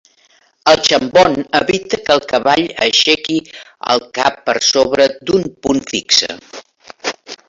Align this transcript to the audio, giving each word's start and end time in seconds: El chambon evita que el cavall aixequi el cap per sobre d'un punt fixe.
El 0.71 0.79
chambon 0.85 1.35
evita 1.59 1.99
que 2.07 2.15
el 2.15 2.23
cavall 2.31 2.63
aixequi 2.85 3.37
el 3.95 4.01
cap 4.19 4.39
per 4.49 4.55
sobre 4.71 5.07
d'un 5.31 5.45
punt 5.67 5.83
fixe. 5.93 6.31